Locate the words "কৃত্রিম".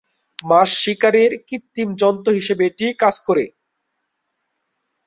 1.47-1.89